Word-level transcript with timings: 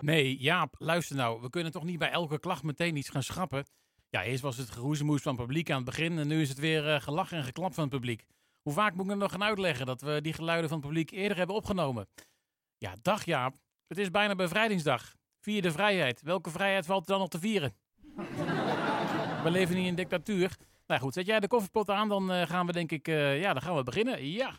Nee, 0.00 0.36
Jaap, 0.38 0.74
luister 0.78 1.16
nou. 1.16 1.40
We 1.40 1.50
kunnen 1.50 1.72
toch 1.72 1.84
niet 1.84 1.98
bij 1.98 2.10
elke 2.10 2.38
klacht 2.38 2.62
meteen 2.62 2.96
iets 2.96 3.08
gaan 3.08 3.22
schrappen? 3.22 3.64
Ja, 4.08 4.22
eerst 4.22 4.42
was 4.42 4.56
het 4.56 4.70
geroezemoes 4.70 5.22
van 5.22 5.32
het 5.32 5.40
publiek 5.40 5.70
aan 5.70 5.76
het 5.76 5.84
begin 5.84 6.18
en 6.18 6.28
nu 6.28 6.40
is 6.40 6.48
het 6.48 6.58
weer 6.58 6.86
uh, 6.86 7.00
gelach 7.00 7.32
en 7.32 7.44
geklap 7.44 7.74
van 7.74 7.82
het 7.84 7.92
publiek. 7.92 8.24
Hoe 8.62 8.72
vaak 8.72 8.94
moet 8.94 9.10
ik 9.10 9.16
nog 9.16 9.30
gaan 9.30 9.42
uitleggen 9.42 9.86
dat 9.86 10.00
we 10.00 10.20
die 10.20 10.32
geluiden 10.32 10.68
van 10.68 10.78
het 10.78 10.86
publiek 10.86 11.10
eerder 11.10 11.36
hebben 11.36 11.56
opgenomen? 11.56 12.08
Ja, 12.78 12.94
dag 13.02 13.24
Jaap. 13.24 13.56
Het 13.86 13.98
is 13.98 14.10
bijna 14.10 14.34
bevrijdingsdag. 14.34 15.14
Vier 15.40 15.62
de 15.62 15.70
vrijheid. 15.70 16.22
Welke 16.22 16.50
vrijheid 16.50 16.86
valt 16.86 17.02
er 17.02 17.10
dan 17.10 17.18
nog 17.18 17.28
te 17.28 17.38
vieren? 17.38 17.74
we 19.44 19.50
leven 19.50 19.76
niet 19.76 19.86
in 19.86 19.94
dictatuur. 19.94 20.56
Nou 20.86 21.00
goed, 21.00 21.14
zet 21.14 21.26
jij 21.26 21.40
de 21.40 21.48
koffiepot 21.48 21.90
aan, 21.90 22.08
dan 22.08 22.32
uh, 22.32 22.42
gaan 22.42 22.66
we 22.66 22.72
denk 22.72 22.92
ik, 22.92 23.08
uh, 23.08 23.40
ja, 23.40 23.52
dan 23.52 23.62
gaan 23.62 23.76
we 23.76 23.82
beginnen. 23.82 24.26
Ja. 24.26 24.58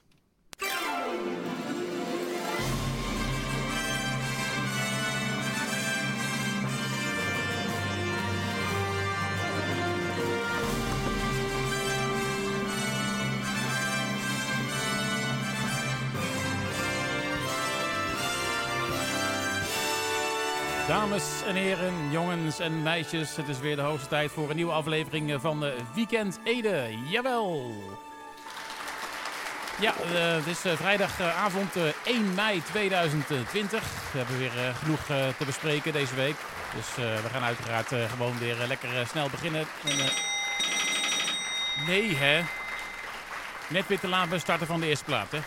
Dames 21.01 21.43
en 21.45 21.55
heren, 21.55 22.11
jongens 22.11 22.59
en 22.59 22.81
meisjes, 22.81 23.35
het 23.35 23.47
is 23.47 23.59
weer 23.59 23.75
de 23.75 23.81
hoogste 23.81 24.07
tijd 24.07 24.31
voor 24.31 24.49
een 24.49 24.55
nieuwe 24.55 24.71
aflevering 24.71 25.41
van 25.41 25.65
Weekend 25.95 26.39
Ede. 26.43 26.97
Jawel! 27.05 27.73
Ja, 29.79 29.93
uh, 29.93 30.35
het 30.35 30.47
is 30.47 30.65
uh, 30.65 30.73
vrijdagavond 30.73 31.77
uh, 31.77 31.83
1 32.03 32.33
mei 32.33 32.61
2020. 32.63 33.81
We 34.11 34.17
hebben 34.17 34.37
weer 34.37 34.51
genoeg 34.83 35.05
te 35.37 35.45
bespreken 35.45 35.93
deze 35.93 36.15
week. 36.15 36.35
Dus 36.75 36.95
we 36.95 37.29
gaan 37.31 37.43
uiteraard 37.43 37.93
gewoon 38.11 38.37
weer 38.37 38.55
lekker 38.67 38.89
snel 39.07 39.29
beginnen. 39.29 39.65
En, 39.85 39.97
nee, 41.87 42.15
hè? 42.15 42.41
Net 43.67 43.87
weer 43.87 43.99
te 43.99 44.07
laat 44.07 44.27
starten 44.35 44.67
van 44.67 44.79
de 44.79 44.87
eerste 44.87 45.05
plaat, 45.05 45.31
hè? 45.31 45.39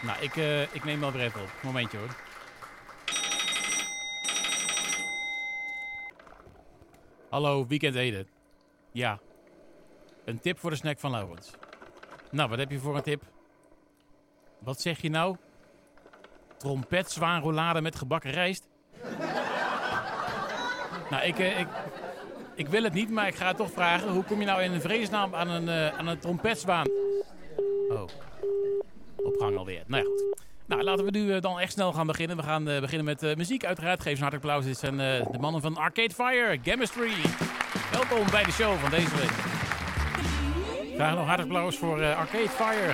Nou, 0.00 0.18
ik, 0.20 0.34
ik 0.72 0.84
neem 0.84 1.00
wel 1.00 1.12
weer 1.12 1.22
even 1.22 1.40
op. 1.40 1.50
Momentje 1.60 1.98
hoor. 1.98 2.29
Hallo, 7.30 7.66
Weekend 7.66 7.94
Eden. 7.94 8.26
Ja. 8.92 9.18
Een 10.24 10.40
tip 10.40 10.58
voor 10.58 10.70
de 10.70 10.76
snack 10.76 10.98
van 10.98 11.10
Laurens. 11.10 11.50
Nou, 12.30 12.48
wat 12.48 12.58
heb 12.58 12.70
je 12.70 12.78
voor 12.78 12.96
een 12.96 13.02
tip? 13.02 13.22
Wat 14.58 14.80
zeg 14.80 15.00
je 15.02 15.10
nou? 15.10 15.36
Trompet 16.56 17.10
zwaanroulade 17.10 17.80
met 17.80 17.96
gebakken 17.96 18.30
rijst? 18.30 18.68
nou, 21.10 21.24
ik, 21.24 21.38
ik, 21.38 21.66
ik 22.54 22.68
wil 22.68 22.82
het 22.82 22.92
niet, 22.92 23.10
maar 23.10 23.26
ik 23.26 23.34
ga 23.34 23.54
toch 23.54 23.70
vragen. 23.70 24.12
Hoe 24.12 24.24
kom 24.24 24.40
je 24.40 24.46
nou 24.46 24.62
in 24.62 24.72
een 24.72 24.80
vredesnaam 24.80 25.34
aan 25.34 25.48
een, 25.48 25.66
uh, 25.66 25.98
aan 25.98 26.06
een 26.06 26.18
trompetzwaan? 26.18 26.86
Oh. 27.88 28.08
Op 29.16 29.36
gang 29.38 29.56
alweer. 29.56 29.82
Nou 29.86 30.02
ja, 30.04 30.10
goed. 30.10 30.48
Nou, 30.70 30.82
laten 30.82 31.04
we 31.04 31.10
nu 31.10 31.40
dan 31.40 31.60
echt 31.60 31.72
snel 31.72 31.92
gaan 31.92 32.06
beginnen. 32.06 32.36
We 32.36 32.42
gaan 32.42 32.68
uh, 32.68 32.80
beginnen 32.80 33.06
met 33.06 33.22
uh, 33.22 33.34
muziek 33.34 33.64
uiteraard. 33.64 34.00
Geef 34.00 34.14
een 34.14 34.20
hartelijk 34.20 34.44
applaus. 34.44 34.64
Dit 34.64 34.78
zijn 34.78 34.92
uh, 34.92 35.32
de 35.32 35.38
mannen 35.38 35.60
van 35.60 35.76
Arcade 35.76 36.14
Fire, 36.14 36.58
Chemistry. 36.62 37.12
Welkom 37.92 38.30
bij 38.30 38.44
de 38.44 38.50
show 38.50 38.78
van 38.78 38.90
deze 38.90 39.16
week. 39.16 39.30
Graag 40.94 41.14
nog 41.14 41.26
hartelijk 41.26 41.54
applaus 41.54 41.78
voor 41.78 42.04
Arcade 42.04 42.48
Fire. 42.48 42.92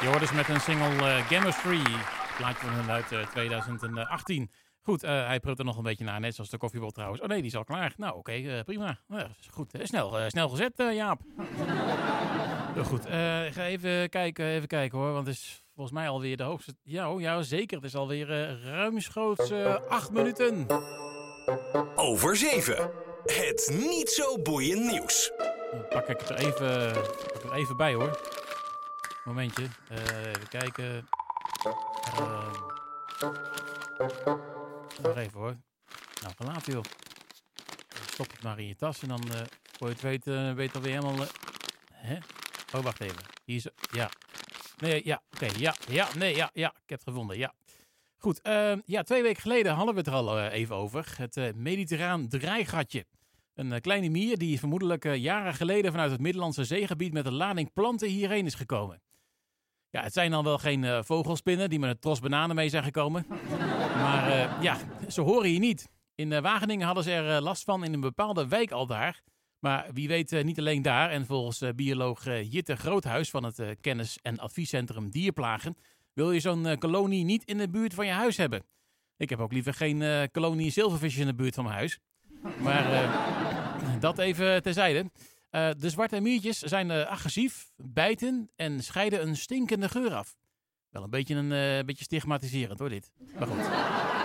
Je 0.00 0.06
hoort 0.06 0.20
dus 0.20 0.32
met 0.32 0.48
een 0.48 0.60
single 0.60 1.22
Chemistry. 1.22 1.82
Plaatje 2.36 2.66
van 2.66 2.74
hun 2.74 2.90
uit 2.90 3.30
2018. 3.30 4.50
Goed, 4.82 5.02
hij 5.02 5.40
prut 5.40 5.58
er 5.58 5.64
nog 5.64 5.76
een 5.76 5.82
beetje 5.82 6.04
naar, 6.04 6.20
net 6.20 6.34
zoals 6.34 6.50
de 6.50 6.58
koffiebol 6.58 6.90
trouwens. 6.90 7.20
Oh 7.20 7.28
nee, 7.28 7.38
die 7.38 7.50
is 7.50 7.56
al 7.56 7.64
klaar. 7.64 7.92
Nou, 7.96 8.16
oké, 8.16 8.32
okay, 8.32 8.64
prima. 8.64 8.98
goed, 9.50 9.72
snel, 9.82 10.16
snel 10.26 10.48
gezet, 10.48 10.72
Jaap. 10.76 11.20
goed, 12.90 13.04
ik 13.46 13.52
ga 13.52 13.64
even 13.64 14.08
kijken, 14.08 14.46
even 14.46 14.68
kijken 14.68 14.98
hoor, 14.98 15.12
want 15.12 15.26
het 15.26 15.36
is 15.36 15.62
volgens 15.80 16.00
mij 16.00 16.08
alweer 16.08 16.36
de 16.36 16.42
hoogste. 16.42 16.74
Ja, 16.82 17.12
oh, 17.12 17.20
ja 17.20 17.42
zeker. 17.42 17.76
Het 17.76 17.86
is 17.86 17.94
alweer 17.94 18.30
uh, 18.30 18.64
ruimschoots 18.64 19.50
uh, 19.50 19.74
acht 19.88 20.10
minuten. 20.10 20.66
Over 21.94 22.36
zeven. 22.36 22.90
Het 23.24 23.70
niet 23.72 24.10
zo 24.10 24.42
boeiend 24.42 24.84
nieuws. 24.90 25.32
Dan 25.70 25.88
pak 25.88 26.08
ik 26.08 26.20
er 26.20 26.36
even, 26.36 26.92
pak 27.32 27.42
er 27.42 27.52
even 27.52 27.76
bij 27.76 27.94
hoor. 27.94 28.20
Momentje. 29.24 29.62
Uh, 29.62 30.26
even 30.26 30.48
kijken. 30.48 31.08
nog 35.02 35.16
even 35.16 35.38
hoor. 35.38 35.56
Nou, 36.22 36.34
vanavond 36.36 36.66
joh. 36.66 36.84
Stop 38.10 38.30
het 38.30 38.42
maar 38.42 38.58
in 38.58 38.66
je 38.66 38.76
tas 38.76 39.02
en 39.02 39.08
dan 39.08 39.22
voor 39.78 39.88
je 39.88 39.92
het 39.92 40.02
weet, 40.02 40.24
weet 40.54 40.74
alweer 40.74 41.02
helemaal... 41.02 41.26
hè? 41.92 42.18
Oh, 42.74 42.82
wacht 42.82 43.00
even. 43.00 43.22
Hier 43.44 43.56
is... 43.56 43.66
Ja, 43.90 44.10
Nee, 44.80 45.00
ja, 45.04 45.22
oké, 45.34 45.46
ja, 45.58 45.74
ja, 45.88 46.08
nee, 46.18 46.36
ja, 46.36 46.50
ja, 46.52 46.68
ik 46.68 46.88
heb 46.88 46.98
het 46.98 47.08
gevonden, 47.08 47.38
ja. 47.38 47.54
Goed, 48.16 48.40
uh, 48.46 48.72
ja, 48.84 49.02
twee 49.02 49.22
weken 49.22 49.42
geleden 49.42 49.72
hadden 49.72 49.94
we 49.94 50.00
het 50.00 50.08
er 50.08 50.14
al 50.14 50.38
uh, 50.38 50.52
even 50.52 50.76
over. 50.76 51.14
Het 51.16 51.36
uh, 51.36 51.52
mediterraan 51.54 52.28
draaigatje. 52.28 53.06
Een 53.54 53.80
kleine 53.80 54.08
mier 54.08 54.38
die 54.38 54.58
vermoedelijk 54.58 55.14
jaren 55.14 55.54
geleden 55.54 55.90
vanuit 55.90 56.10
het 56.10 56.20
Middellandse 56.20 56.64
zeegebied 56.64 57.12
met 57.12 57.26
een 57.26 57.34
lading 57.34 57.72
planten 57.72 58.08
hierheen 58.08 58.46
is 58.46 58.54
gekomen. 58.54 59.02
Ja, 59.90 60.02
het 60.02 60.12
zijn 60.12 60.30
dan 60.30 60.44
wel 60.44 60.58
geen 60.58 61.04
vogelspinnen 61.04 61.70
die 61.70 61.78
met 61.78 61.90
een 61.90 61.98
tros 61.98 62.20
bananen 62.20 62.56
mee 62.56 62.68
zijn 62.68 62.84
gekomen. 62.84 63.26
maar 64.02 64.62
ja, 64.62 64.76
ze 65.08 65.20
horen 65.20 65.48
hier 65.48 65.58
niet. 65.58 65.88
In 66.14 66.42
Wageningen 66.42 66.86
hadden 66.86 67.04
ze 67.04 67.12
er 67.12 67.42
last 67.42 67.64
van 67.64 67.84
in 67.84 67.92
een 67.92 68.00
bepaalde 68.00 68.48
wijk 68.48 68.70
al 68.70 68.86
daar. 68.86 69.22
Maar 69.60 69.88
wie 69.92 70.08
weet 70.08 70.32
uh, 70.32 70.44
niet 70.44 70.58
alleen 70.58 70.82
daar. 70.82 71.10
En 71.10 71.26
volgens 71.26 71.62
uh, 71.62 71.70
bioloog 71.76 72.26
uh, 72.26 72.52
Jitte 72.52 72.76
Groothuis 72.76 73.30
van 73.30 73.44
het 73.44 73.62
kennis- 73.80 74.18
en 74.22 74.38
adviescentrum 74.38 75.10
Dierplagen... 75.10 75.76
wil 76.12 76.32
je 76.32 76.40
zo'n 76.40 76.78
kolonie 76.78 77.24
niet 77.24 77.44
in 77.44 77.58
de 77.58 77.68
buurt 77.68 77.94
van 77.94 78.06
je 78.06 78.12
huis 78.12 78.36
hebben. 78.36 78.62
Ik 79.16 79.30
heb 79.30 79.40
ook 79.40 79.52
liever 79.52 79.74
geen 79.74 80.30
kolonie 80.30 80.70
zilvervisjes 80.70 81.20
in 81.20 81.26
de 81.26 81.34
buurt 81.34 81.54
van 81.54 81.64
mijn 81.64 81.76
huis. 81.76 81.98
Maar 82.62 83.10
dat 84.00 84.18
even 84.18 84.62
terzijde. 84.62 85.10
de 85.50 85.90
zwarte 85.90 86.20
miertjes 86.20 86.58
zijn 86.58 86.90
agressief, 86.90 87.70
bijten 87.76 88.50
en 88.56 88.82
scheiden 88.82 89.22
een 89.22 89.36
stinkende 89.36 89.88
geur 89.88 90.14
af. 90.14 90.36
Wel 90.90 91.02
een 91.02 91.10
beetje, 91.10 91.34
een 91.34 91.86
beetje 91.86 92.04
stigmatiserend 92.04 92.78
hoor 92.78 92.88
dit. 92.88 93.10
Maar 93.38 93.46
goed 93.46 94.19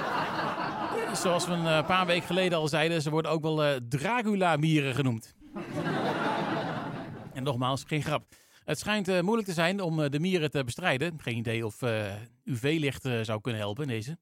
zoals 1.22 1.48
we 1.48 1.54
een 1.54 1.86
paar 1.86 2.06
weken 2.06 2.28
geleden 2.28 2.58
al 2.58 2.68
zeiden, 2.68 3.02
ze 3.02 3.10
worden 3.10 3.32
ook 3.32 3.42
wel 3.42 3.66
uh, 3.66 3.72
Dracula-mieren 3.90 4.96
genoemd. 4.96 5.36
en 7.34 7.44
nogmaals, 7.44 7.84
geen 7.88 8.04
grap. 8.04 8.24
Het 8.64 8.80
schijnt 8.80 9.10
uh, 9.10 9.22
moeilijk 9.22 9.48
te 9.48 9.54
zijn 9.54 9.82
om 9.82 10.10
de 10.10 10.20
mieren 10.20 10.52
te 10.52 10.64
bestrijden. 10.64 11.14
Geen 11.22 11.38
idee 11.38 11.66
of 11.66 11.82
UV-licht 12.44 13.10
zou 13.22 13.42
kunnen 13.42 13.62
helpen, 13.62 13.88
deze. 13.88 14.18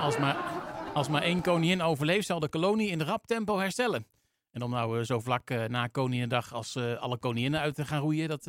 als, 0.00 0.18
maar, 0.18 0.36
als 0.94 1.08
maar 1.08 1.22
één 1.22 1.42
koningin 1.42 1.82
overleeft, 1.82 2.26
zal 2.26 2.40
de 2.40 2.48
kolonie 2.48 2.90
in 2.90 3.02
rap 3.02 3.26
tempo 3.26 3.58
herstellen. 3.58 4.06
En 4.52 4.62
om 4.62 4.70
nou 4.70 5.04
zo 5.04 5.20
vlak 5.20 5.68
na 5.68 5.86
Koninginnedag 5.86 6.54
als 6.54 6.76
alle 6.98 7.18
koninginnen 7.18 7.60
uit 7.60 7.74
te 7.74 7.84
gaan 7.84 8.00
roeien, 8.00 8.28
dat... 8.28 8.44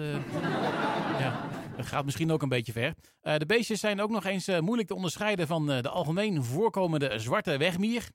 ja, 1.20 1.40
gaat 1.84 2.06
misschien 2.06 2.32
ook 2.32 2.42
een 2.42 2.50
beetje 2.50 2.72
ver. 2.72 2.94
Uh, 3.24 3.38
de 3.38 3.46
beestjes 3.46 3.80
zijn 3.80 4.02
ook 4.02 4.10
nog 4.10 4.26
eens 4.26 4.48
uh, 4.48 4.60
moeilijk 4.60 4.88
te 4.88 4.96
onderscheiden 4.96 5.48
van 5.48 5.68
de 5.68 5.90
algemeen 5.90 6.44
voorkomende 6.44 7.20
zwarte 7.20 7.58
wegmier. 7.58 8.10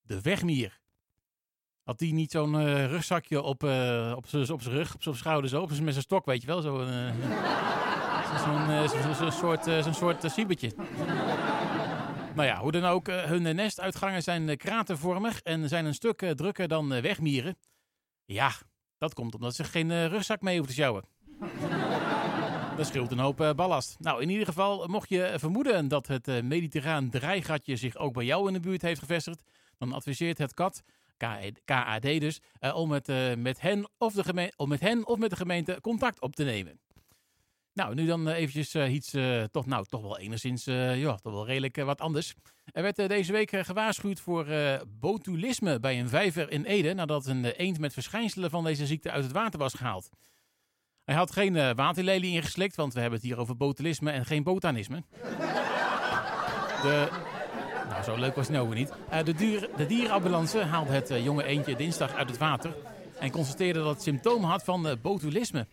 De 0.00 0.20
wegmier. 0.20 0.78
Had 1.82 1.98
die 1.98 2.12
niet 2.12 2.30
zo'n 2.30 2.86
rugzakje 2.86 3.42
op, 3.42 3.62
op 4.16 4.26
zijn 4.26 4.46
rug, 4.62 4.94
op 4.94 5.02
zijn 5.02 5.14
schouder 5.14 5.50
zo, 5.50 5.66
met 5.66 5.78
zijn 5.78 5.94
stok, 5.94 6.24
weet 6.24 6.40
je 6.40 6.46
wel? 6.46 6.60
Zo'n 8.44 8.88
zo 8.88 9.12
zo 9.12 9.30
soort, 9.30 9.64
zo'n 9.64 9.94
soort 9.94 10.32
siebertje. 10.32 10.72
Nou 12.34 12.48
ja, 12.48 12.60
hoe 12.60 12.72
dan 12.72 12.84
ook, 12.84 13.06
hun 13.06 13.56
nestuitgangen 13.56 14.22
zijn 14.22 14.56
kratervormig 14.56 15.40
en 15.40 15.68
zijn 15.68 15.84
een 15.84 15.94
stuk 15.94 16.32
drukker 16.36 16.68
dan 16.68 17.00
wegmieren. 17.00 17.56
Ja, 18.24 18.52
dat 18.98 19.14
komt 19.14 19.34
omdat 19.34 19.54
ze 19.54 19.64
geen 19.64 20.08
rugzak 20.08 20.40
mee 20.40 20.56
hoeven 20.58 20.74
te 20.74 20.80
sjouwen. 20.80 21.04
Dat 22.80 22.88
scheelt 22.88 23.10
een 23.10 23.18
hoop 23.18 23.40
uh, 23.40 23.52
ballast. 23.52 23.96
Nou, 23.98 24.22
in 24.22 24.28
ieder 24.28 24.46
geval, 24.46 24.86
mocht 24.86 25.08
je 25.08 25.34
vermoeden 25.36 25.88
dat 25.88 26.06
het 26.06 26.28
uh, 26.28 26.42
mediterraan 26.42 27.10
draaigatje 27.10 27.76
zich 27.76 27.96
ook 27.96 28.12
bij 28.12 28.24
jou 28.24 28.46
in 28.46 28.52
de 28.52 28.60
buurt 28.60 28.82
heeft 28.82 29.00
gevestigd, 29.00 29.42
dan 29.78 29.92
adviseert 29.92 30.38
het 30.38 30.54
kat, 30.54 30.82
KAD 31.64 32.02
dus, 32.02 32.40
uh, 32.60 32.76
om 32.76 32.90
het 32.90 33.36
met, 33.38 33.60
hen 33.60 33.90
of 33.98 34.12
de 34.12 34.24
gemeente, 34.24 34.56
om 34.56 34.68
met 34.68 34.80
hen 34.80 35.06
of 35.06 35.18
met 35.18 35.30
de 35.30 35.36
gemeente 35.36 35.78
contact 35.80 36.20
op 36.20 36.34
te 36.34 36.44
nemen. 36.44 36.80
Nou, 37.72 37.94
nu 37.94 38.06
dan 38.06 38.28
eventjes 38.28 38.74
iets, 38.74 39.14
toch, 39.50 39.66
nou, 39.66 39.84
toch 39.84 40.02
wel 40.02 40.18
enigszins, 40.18 40.64
ja, 40.64 41.14
toch 41.16 41.32
wel 41.32 41.46
redelijk 41.46 41.76
wat 41.76 42.00
anders. 42.00 42.34
Er 42.64 42.82
werd 42.82 43.08
deze 43.08 43.32
week 43.32 43.50
gewaarschuwd 43.50 44.20
voor 44.20 44.46
botulisme 44.88 45.80
bij 45.80 46.00
een 46.00 46.08
vijver 46.08 46.50
in 46.50 46.64
Ede, 46.64 46.94
nadat 46.94 47.26
een 47.26 47.44
eend 47.44 47.78
met 47.78 47.92
verschijnselen 47.92 48.50
van 48.50 48.64
deze 48.64 48.86
ziekte 48.86 49.10
uit 49.10 49.24
het 49.24 49.32
water 49.32 49.58
was 49.58 49.74
gehaald. 49.74 50.10
Hij 51.10 51.18
had 51.18 51.32
geen 51.32 51.54
uh, 51.54 51.70
waterlelie 51.74 52.32
ingeslikt, 52.32 52.76
want 52.76 52.94
we 52.94 53.00
hebben 53.00 53.18
het 53.18 53.28
hier 53.28 53.38
over 53.38 53.56
botulisme 53.56 54.10
en 54.10 54.26
geen 54.26 54.42
botanisme. 54.42 55.02
De, 56.82 57.08
nou, 57.88 58.02
zo 58.02 58.16
leuk 58.16 58.34
was 58.34 58.46
het 58.46 58.56
nou 58.56 58.74
niet. 58.74 58.92
Uh, 59.12 59.22
de, 59.24 59.34
duur, 59.34 59.68
de 59.76 59.86
dierenambulance 59.86 60.58
haalde 60.58 60.92
het 60.92 61.10
uh, 61.10 61.24
jonge 61.24 61.44
eendje 61.44 61.76
dinsdag 61.76 62.14
uit 62.14 62.28
het 62.28 62.38
water 62.38 62.76
en 63.18 63.30
constateerde 63.30 63.78
dat 63.78 63.94
het 63.94 64.02
symptomen 64.02 64.48
had 64.48 64.64
van 64.64 64.98
botulisme. 65.02 65.66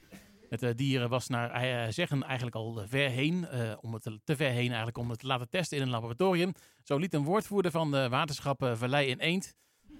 Het 0.50 0.78
dier 0.78 1.08
was 1.08 1.28
naar 1.28 1.94
zeggen 1.94 2.24
eigenlijk 2.24 2.56
al 2.56 2.84
ver 2.88 3.10
heen, 3.10 3.48
om 3.82 3.94
het 3.94 4.04
te 4.24 4.36
ver 4.36 4.50
heen 4.50 4.68
eigenlijk 4.68 4.98
om 4.98 5.10
het 5.10 5.20
te 5.20 5.28
laten 5.28 5.50
testen 5.50 5.78
in 5.78 5.84
een 5.84 5.90
laboratorium. 5.90 6.54
Zo 6.84 6.98
liet 6.98 7.14
een 7.14 7.24
woordvoerder 7.24 7.72
van 7.72 7.92
de 7.92 8.10
waterschap 8.10 8.72
Vallei 8.74 9.08
in 9.10 9.20
Eend 9.20 9.54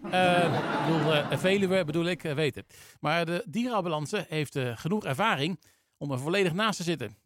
uh, 0.06 0.86
bedoel, 0.86 1.14
uh, 1.14 1.32
Veluwe 1.32 1.86
bedoel 1.86 2.06
ik, 2.06 2.24
uh, 2.24 2.34
weten. 2.34 2.66
Maar 3.00 3.26
de 3.26 3.44
dierenambulance 3.48 4.26
heeft 4.30 4.60
genoeg 4.60 5.06
ervaring 5.06 5.60
om 5.98 6.12
er 6.12 6.20
volledig 6.20 6.54
naast 6.54 6.78
te 6.78 6.84
zitten. 6.84 7.18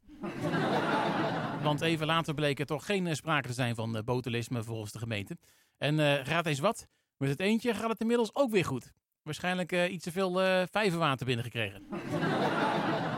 Want 1.64 1.82
even 1.82 2.06
later 2.06 2.34
bleek 2.34 2.60
er 2.60 2.66
toch 2.66 2.86
geen 2.86 3.16
sprake 3.16 3.48
te 3.48 3.54
zijn 3.54 3.76
van 3.76 4.02
botulisme 4.06 4.64
volgens 4.64 4.92
de 4.92 5.00
gemeente. 5.00 5.38
En 5.78 6.24
raad 6.24 6.46
eens 6.46 6.60
wat, 6.60 6.88
met 7.18 7.30
het 7.30 7.40
eentje 7.40 7.74
gaat 7.74 7.90
het 7.90 8.00
inmiddels 8.00 8.36
ook 8.36 8.52
weer 8.52 8.66
goed. 8.66 8.92
Waarschijnlijk 9.24 9.90
iets 9.90 10.04
te 10.04 10.12
veel 10.12 10.34
vijverwater 10.72 11.26
binnengekregen. 11.26 11.84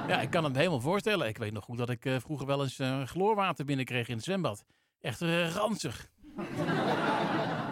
ja, 0.08 0.22
ik 0.22 0.30
kan 0.30 0.44
het 0.44 0.54
me 0.54 0.58
helemaal 0.58 0.80
voorstellen. 0.80 1.28
Ik 1.28 1.38
weet 1.38 1.54
nog 1.54 1.64
goed 1.64 1.78
dat 1.78 1.90
ik 1.90 2.06
vroeger 2.18 2.48
wel 2.48 2.64
eens 2.64 2.80
chloorwater 3.06 3.66
binnenkreeg 3.66 4.08
in 4.08 4.16
het 4.16 4.24
zwembad. 4.24 4.66
Echt 5.02 5.22
ranzig. 5.54 6.10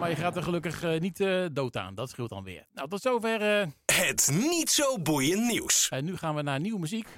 Maar 0.02 0.10
je 0.10 0.16
gaat 0.16 0.36
er 0.36 0.42
gelukkig 0.42 0.84
uh, 0.84 1.00
niet 1.00 1.20
uh, 1.20 1.46
dood 1.52 1.76
aan. 1.76 1.94
Dat 1.94 2.10
scheelt 2.10 2.28
dan 2.28 2.44
weer. 2.44 2.66
Nou, 2.74 2.88
tot 2.88 3.00
zover. 3.00 3.60
Uh... 3.60 3.66
Het 3.86 4.30
niet 4.50 4.70
zo 4.70 4.98
boeiend 4.98 5.46
nieuws. 5.46 5.88
En 5.88 6.04
nu 6.04 6.16
gaan 6.16 6.34
we 6.34 6.42
naar 6.42 6.60
nieuwe 6.60 6.78
muziek. 6.78 7.08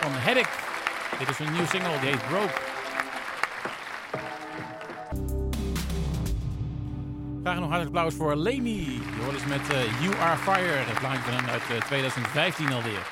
Van 0.00 0.12
Heddick. 0.12 0.48
Dit 1.18 1.28
is 1.28 1.38
een 1.38 1.52
nieuwe 1.52 1.68
single, 1.68 2.00
die 2.00 2.08
heet 2.08 2.26
Broke. 2.26 2.60
Graag 7.42 7.58
nog 7.58 7.68
hartelijk 7.68 7.96
applaus 7.96 8.14
voor 8.14 8.34
Lamy. 8.34 9.00
Je 9.16 9.22
hoort 9.22 9.34
eens 9.34 9.46
met 9.46 9.66
You 10.00 10.16
Are 10.16 10.36
Fire. 10.36 10.72
Het 10.72 10.98
plaatje 10.98 11.50
uit 11.50 11.84
2015 11.84 12.72
alweer. 12.72 13.06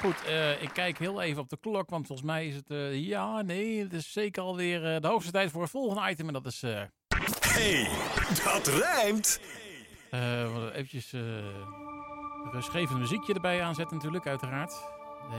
Goed, 0.00 0.16
ik 0.60 0.70
kijk 0.72 0.98
heel 0.98 1.22
even 1.22 1.42
op 1.42 1.48
de 1.48 1.58
klok, 1.60 1.90
want 1.90 2.06
volgens 2.06 2.28
mij 2.28 2.46
is 2.46 2.54
het... 2.54 2.66
ja, 2.92 3.42
nee, 3.42 3.82
het 3.82 3.92
is 3.92 4.12
zeker 4.12 4.42
alweer 4.42 5.00
de 5.00 5.06
hoogste 5.06 5.32
tijd 5.32 5.50
voor 5.50 5.62
het 5.62 5.70
volgende 5.70 6.10
item. 6.10 6.26
En 6.26 6.32
dat 6.32 6.46
is 6.46 6.62
hey, 7.54 7.88
dat 8.44 8.66
rijmt. 8.66 9.40
Uh, 10.10 10.74
eventjes 10.74 11.12
uh, 11.12 11.22
rustgevend 12.52 12.98
muziekje 12.98 13.34
erbij 13.34 13.62
aanzetten 13.62 13.96
natuurlijk, 13.96 14.26
uiteraard. 14.26 14.72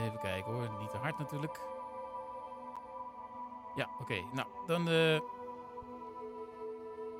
Even 0.04 0.18
kijken 0.20 0.52
hoor, 0.52 0.68
niet 0.80 0.90
te 0.90 0.96
hard 0.96 1.18
natuurlijk. 1.18 1.60
Ja, 3.74 3.88
oké. 4.00 4.22
Nou, 4.32 4.48
dan... 4.66 4.88
Uh, 4.88 5.20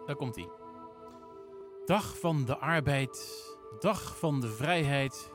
daar 0.07 0.17
komt 0.17 0.37
hij. 0.37 0.49
Dag 1.85 2.19
van 2.19 2.45
de 2.45 2.59
arbeid, 2.59 3.45
dag 3.81 4.19
van 4.19 4.41
de 4.41 4.49
vrijheid. 4.49 5.33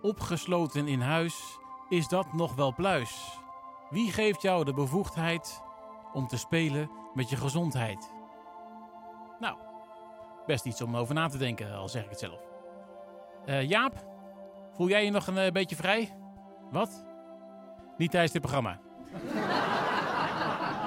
Opgesloten 0.00 0.88
in 0.88 1.00
huis, 1.00 1.58
is 1.88 2.08
dat 2.08 2.32
nog 2.32 2.54
wel 2.54 2.74
pluis? 2.74 3.38
Wie 3.90 4.12
geeft 4.12 4.42
jou 4.42 4.64
de 4.64 4.74
bevoegdheid 4.74 5.62
om 6.12 6.26
te 6.26 6.38
spelen 6.38 6.90
met 7.14 7.30
je 7.30 7.36
gezondheid? 7.36 8.19
Nou, 9.40 9.56
best 10.46 10.64
iets 10.64 10.82
om 10.82 10.96
over 10.96 11.14
na 11.14 11.28
te 11.28 11.38
denken, 11.38 11.74
al 11.74 11.88
zeg 11.88 12.04
ik 12.04 12.10
het 12.10 12.18
zelf. 12.18 12.40
Uh, 13.46 13.68
Jaap, 13.68 14.04
voel 14.72 14.88
jij 14.88 15.04
je 15.04 15.10
nog 15.10 15.26
een 15.26 15.46
uh, 15.46 15.50
beetje 15.50 15.76
vrij? 15.76 16.16
Wat? 16.70 17.04
Niet 17.96 18.10
tijdens 18.10 18.32
dit 18.32 18.42
programma. 18.42 18.80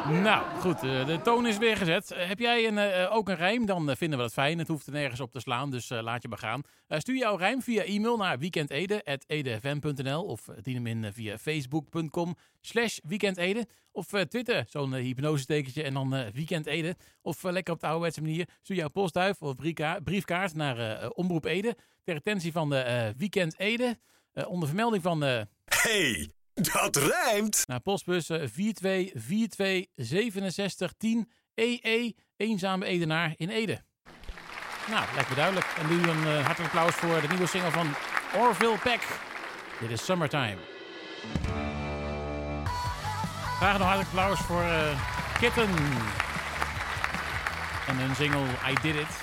Nou, 0.10 0.60
goed. 0.60 0.84
Uh, 0.84 1.06
de 1.06 1.22
toon 1.22 1.48
is 1.48 1.58
weer 1.58 1.78
gezet. 1.78 2.12
Uh, 2.12 2.28
heb 2.28 2.40
jij 2.40 2.68
een, 2.68 2.78
uh, 2.78 3.16
ook 3.16 3.30
een 3.30 3.36
rijm? 3.36 3.66
Dan 3.66 3.96
vinden 3.98 4.18
we 4.18 4.24
dat 4.24 4.34
fijn. 4.34 4.58
Het 4.58 4.68
hoeft 4.68 4.88
er 4.88 4.94
nergens 4.94 5.20
op 5.20 5.32
te 5.32 5.40
slaan, 5.40 5.72
dus 5.72 5.90
laat 5.90 6.22
je 6.22 6.28
maar 6.28 6.38
gaan. 6.38 6.62
stuur 6.88 7.18
jouw 7.18 7.36
rijm 7.36 7.62
via 7.62 7.84
e-mail 7.84 8.18
naar 8.18 8.40
weekendede.edfm.nl 8.40 10.24
of 10.24 10.50
dien 10.62 10.76
hem 10.76 10.88
in 10.88 11.14
via 11.14 11.38
facebook.com 11.38 12.36
slash 12.62 12.98
weekendede. 13.04 13.68
Of 13.92 14.08
Twitter, 14.08 14.66
zo'n 14.70 14.94
hypnosetekentje 14.94 15.84
en 15.84 15.94
dan 15.94 16.32
weekendede. 16.34 16.96
Of 17.22 17.44
lekker 17.44 17.74
op 17.74 17.80
de 17.80 17.88
ouderwetse 17.88 18.22
manier. 18.22 18.48
Stuur 18.62 18.78
jouw 18.78 18.90
postduif 18.90 19.42
of 19.42 19.56
briefkaart 20.04 20.56
naar 20.56 21.10
Omroep 21.10 21.46
Ede. 21.46 21.76
Ter 22.04 22.16
attentie 22.16 22.52
van 22.52 22.70
de 22.70 23.14
Weekend 23.18 23.60
Ede. 23.60 23.98
onder 24.48 24.68
vermelding 24.68 25.04
van... 25.04 25.22
Hey! 25.66 26.34
Dat 26.74 26.96
rijmt. 26.96 27.64
Naar 27.68 27.80
postbus 27.80 28.32
42426710 28.32 28.36
EE, 31.54 32.16
eenzame 32.38 32.86
Edenaar 32.86 33.34
in 33.36 33.50
Ede. 33.50 33.84
Nou, 34.90 35.06
lekker 35.16 35.36
duidelijk. 35.36 35.66
En 35.78 35.88
nu 35.88 35.96
een 36.10 36.24
uh, 36.24 36.46
hartelijk 36.46 36.74
applaus 36.74 36.96
voor 36.96 37.22
de 37.22 37.28
nieuwe 37.28 37.48
single 37.48 37.72
van 37.72 37.88
Orville 38.38 38.78
Peck. 38.78 39.08
Dit 39.80 39.90
is 39.90 40.06
Summertime. 40.06 40.58
Graag 43.58 43.78
nog 43.78 43.88
hartelijk 43.88 44.10
applaus 44.10 44.40
voor 44.40 44.64
uh, 44.64 45.40
Kitten. 45.40 45.70
En 47.88 47.98
hun 47.98 48.16
single 48.16 48.46
I 48.72 48.74
Did 48.82 48.96
It. 48.96 49.22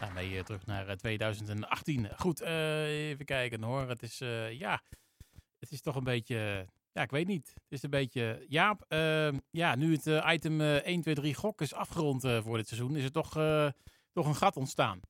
Daarmee 0.00 0.30
uh, 0.30 0.42
terug 0.42 0.66
naar 0.66 0.96
2018. 0.96 2.08
Goed, 2.16 2.40
even 2.40 3.24
kijken 3.24 3.62
hoor. 3.62 3.88
Het 3.88 4.02
is, 4.02 4.22
ja 4.50 4.82
het 5.60 5.70
is 5.70 5.80
toch 5.80 5.96
een 5.96 6.04
beetje. 6.04 6.66
Ja, 6.92 7.02
ik 7.02 7.10
weet 7.10 7.26
niet. 7.26 7.48
Het 7.48 7.72
is 7.72 7.82
een 7.82 7.90
beetje. 7.90 8.44
Jaap, 8.48 8.84
uh, 8.88 9.28
ja, 9.50 9.74
nu 9.74 9.92
het 9.92 10.06
uh, 10.06 10.28
item 10.32 10.60
uh, 10.60 10.74
1, 10.74 11.00
2, 11.00 11.14
3 11.14 11.34
gok 11.34 11.60
is 11.60 11.74
afgerond 11.74 12.24
uh, 12.24 12.42
voor 12.42 12.56
dit 12.56 12.68
seizoen, 12.68 12.96
is 12.96 13.04
er 13.04 13.12
toch, 13.12 13.36
eh, 13.36 13.68
toch 14.12 14.26
een 14.26 14.34
gat 14.34 14.56
ontstaan. 14.56 15.00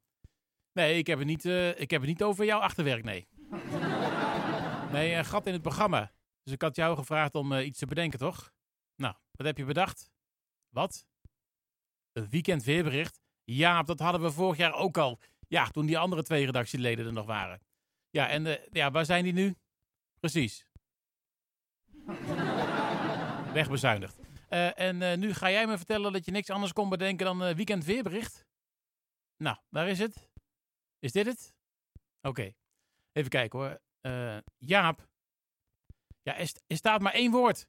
Nee, 0.72 0.98
ik 0.98 1.06
heb, 1.06 1.18
het 1.18 1.26
niet, 1.26 1.44
ik 1.44 1.90
heb 1.90 2.00
het 2.00 2.10
niet 2.10 2.22
over 2.22 2.44
jouw 2.44 2.60
achterwerk, 2.60 3.04
nee. 3.04 3.28
nee, 4.92 5.14
een 5.14 5.24
gat 5.24 5.46
in 5.46 5.52
het 5.52 5.62
programma. 5.62 6.12
Dus 6.42 6.52
ik 6.52 6.62
had 6.62 6.76
jou 6.76 6.96
gevraagd 6.96 7.34
om 7.34 7.52
iets 7.52 7.78
te 7.78 7.86
bedenken, 7.86 8.18
toch? 8.18 8.52
Nou, 8.96 9.14
wat 9.32 9.46
heb 9.46 9.56
je 9.56 9.64
bedacht? 9.64 10.10
Wat? 10.68 11.04
Een 12.12 12.28
weekend 12.28 12.64
weerbericht? 12.64 13.20
Ja, 13.44 13.82
dat 13.82 13.98
hadden 13.98 14.20
we 14.20 14.30
vorig 14.30 14.56
jaar 14.56 14.74
ook 14.74 14.98
al. 14.98 15.18
Ja, 15.48 15.66
toen 15.66 15.86
die 15.86 15.98
andere 15.98 16.22
twee 16.22 16.44
redactieleden 16.44 17.06
er 17.06 17.12
nog 17.12 17.26
waren. 17.26 17.60
Ja, 18.10 18.28
en 18.28 18.58
ja, 18.72 18.90
waar 18.90 19.04
zijn 19.04 19.24
die 19.24 19.32
nu? 19.32 19.56
Precies. 20.20 20.66
Wegbezuinigd. 23.52 24.18
Uh, 24.50 24.78
en 24.78 25.00
uh, 25.00 25.16
nu 25.16 25.34
ga 25.34 25.50
jij 25.50 25.66
me 25.66 25.76
vertellen 25.76 26.12
dat 26.12 26.24
je 26.24 26.30
niks 26.30 26.50
anders 26.50 26.72
kon 26.72 26.88
bedenken 26.88 27.26
dan 27.26 27.48
uh, 27.48 27.54
weekend 27.54 27.84
weerbericht? 27.84 28.46
Nou, 29.36 29.56
waar 29.68 29.88
is 29.88 29.98
het? 29.98 30.28
Is 30.98 31.12
dit 31.12 31.26
het? 31.26 31.54
Oké. 32.22 32.52
Even 33.12 33.30
kijken 33.30 33.58
hoor. 33.58 33.80
Jaap. 34.58 35.08
Ja, 36.22 36.36
er, 36.36 36.50
er, 36.66 36.76
staat 36.76 37.00
maar 37.00 37.12
één 37.12 37.30
woord. 37.30 37.66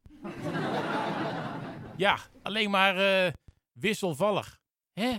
ja, 1.97 2.17
alleen 2.41 2.69
maar 2.69 3.33
wisselvallig. 3.71 4.59
Hè? 4.93 5.17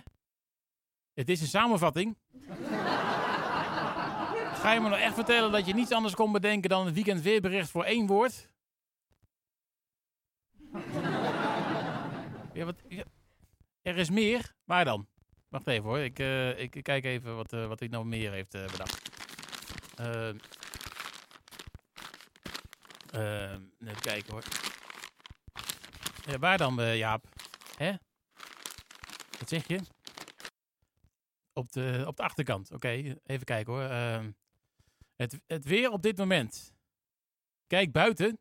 Het 1.13 1.29
is 1.29 1.41
een 1.41 1.47
samenvatting. 1.47 2.17
Ga 4.63 4.73
je 4.73 4.81
me 4.81 4.89
nou 4.89 5.01
echt 5.01 5.15
vertellen 5.15 5.53
dat 5.53 5.67
je 5.67 5.75
niets 5.75 5.93
anders 5.93 6.15
kon 6.15 6.33
bedenken 6.33 6.71
dan 6.71 6.87
een 6.87 6.95
weekend 6.95 7.23
weerbericht 7.23 7.71
voor 7.71 7.85
één 7.85 8.07
woord? 8.07 8.49
Ja, 12.55 12.65
wat, 12.65 12.77
er 13.83 13.97
is 13.97 14.11
meer. 14.11 14.55
Waar 14.65 14.85
dan? 14.85 15.07
Wacht 15.49 15.67
even 15.67 15.85
hoor. 15.85 15.99
Ik, 15.99 16.19
uh, 16.19 16.59
ik, 16.59 16.83
kijk 16.83 17.05
even 17.05 17.37
wat, 17.37 17.53
uh, 17.53 17.67
wat 17.67 17.79
hij 17.79 17.89
nou 17.89 18.05
meer 18.05 18.33
heeft 18.33 18.55
uh, 18.55 18.67
bedacht. 18.67 19.11
even 23.79 24.01
kijken 24.01 24.33
hoor. 24.33 24.43
Ja, 26.27 26.39
waar 26.39 26.59
dan, 26.59 26.97
Jaap? 26.97 27.25
Hè? 27.77 27.93
Wat 29.39 29.49
zeg 29.49 29.67
je? 29.67 29.81
Op 31.53 31.73
de, 31.73 32.05
op 32.07 32.17
de 32.17 32.23
achterkant. 32.23 32.73
Oké, 32.73 32.89
even 33.27 33.45
kijken 33.45 33.73
hoor. 33.73 33.89
Het, 35.17 35.41
het 35.47 35.65
weer 35.65 35.91
op 35.91 36.03
dit 36.03 36.19
moment. 36.19 36.73
Kijk 37.67 37.93
buiten. 37.93 38.39